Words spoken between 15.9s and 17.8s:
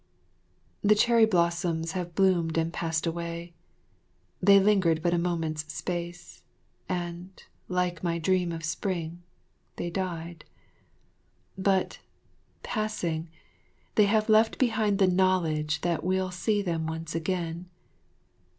we'll see them once again.